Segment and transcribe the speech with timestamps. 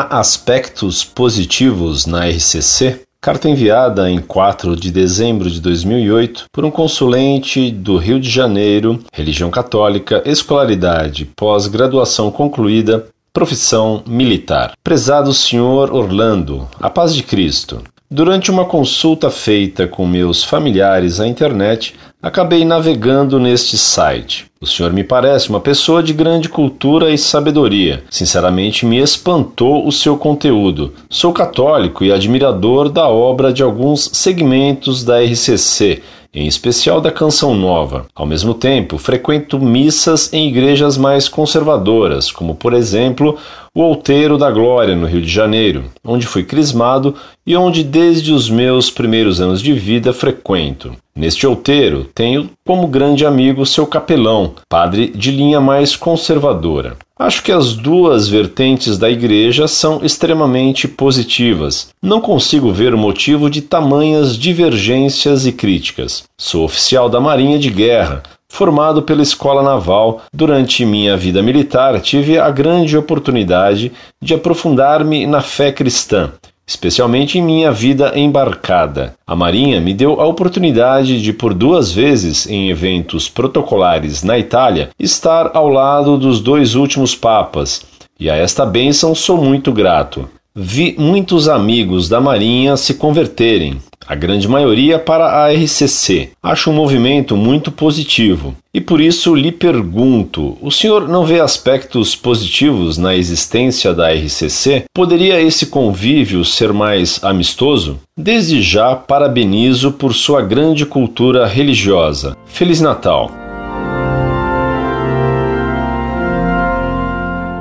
[0.00, 3.00] Há aspectos positivos na RCC?
[3.20, 9.02] Carta enviada em 4 de dezembro de 2008 por um consulente do Rio de Janeiro,
[9.12, 14.74] religião católica, escolaridade, pós-graduação concluída, profissão militar.
[14.84, 17.82] Prezado senhor Orlando, a paz de Cristo.
[18.10, 24.46] Durante uma consulta feita com meus familiares à internet, acabei navegando neste site.
[24.58, 28.02] O senhor me parece uma pessoa de grande cultura e sabedoria.
[28.08, 30.94] Sinceramente, me espantou o seu conteúdo.
[31.10, 36.00] Sou católico e admirador da obra de alguns segmentos da RCC
[36.38, 38.06] em especial da Canção Nova.
[38.14, 43.36] Ao mesmo tempo, frequento missas em igrejas mais conservadoras, como por exemplo
[43.74, 48.48] o Outeiro da Glória, no Rio de Janeiro, onde fui crismado e onde desde os
[48.48, 50.92] meus primeiros anos de vida frequento.
[51.18, 56.96] Neste outeiro, tenho como grande amigo seu capelão, padre de linha mais conservadora.
[57.18, 61.88] Acho que as duas vertentes da igreja são extremamente positivas.
[62.00, 66.22] Não consigo ver o motivo de tamanhas divergências e críticas.
[66.38, 72.38] Sou oficial da Marinha de Guerra, Formado pela Escola Naval, durante minha vida militar tive
[72.38, 76.32] a grande oportunidade de aprofundar-me na fé cristã
[76.68, 79.14] especialmente em minha vida embarcada.
[79.26, 84.90] A Marinha me deu a oportunidade de, por duas vezes, em eventos protocolares na Itália,
[85.00, 87.86] estar ao lado dos dois últimos papas,
[88.20, 90.28] e a esta bênção sou muito grato.
[90.60, 96.30] Vi muitos amigos da Marinha se converterem, a grande maioria para a RCC.
[96.42, 98.56] Acho um movimento muito positivo.
[98.74, 104.86] E por isso lhe pergunto: o senhor não vê aspectos positivos na existência da RCC?
[104.92, 108.00] Poderia esse convívio ser mais amistoso?
[108.18, 112.36] Desde já parabenizo por sua grande cultura religiosa.
[112.46, 113.30] Feliz Natal!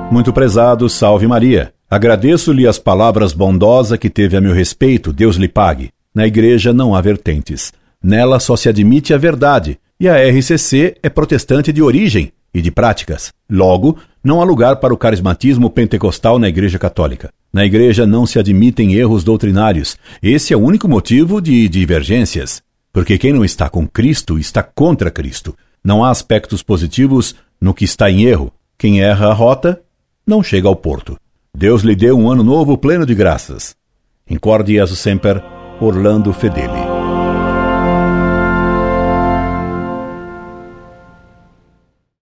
[0.09, 1.76] Muito prezado, salve Maria.
[1.89, 5.89] Agradeço-lhe as palavras bondosas que teve a meu respeito, Deus lhe pague.
[6.13, 7.71] Na igreja não há vertentes.
[8.03, 12.71] Nela só se admite a verdade, e a RCC é protestante de origem e de
[12.71, 13.31] práticas.
[13.49, 17.29] Logo, não há lugar para o carismatismo pentecostal na Igreja Católica.
[17.53, 19.97] Na Igreja não se admitem erros doutrinários.
[20.21, 22.61] Esse é o único motivo de divergências.
[22.91, 25.55] Porque quem não está com Cristo está contra Cristo.
[25.81, 28.51] Não há aspectos positivos no que está em erro.
[28.77, 29.81] Quem erra a rota
[30.25, 31.17] não chega ao porto.
[31.59, 33.75] Deus lhe deu um ano novo pleno de graças.
[34.29, 35.41] Incorde Jesus Semper
[35.81, 36.86] Orlando Fedeli.